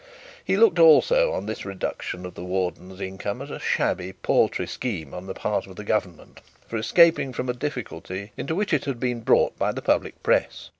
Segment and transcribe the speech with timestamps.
[0.43, 5.27] He looked also on this reduction of the warden's income as a paltry scheme on
[5.27, 9.59] the part of government for escaping from a difficulty into which it had been brought
[9.59, 10.69] by the public press.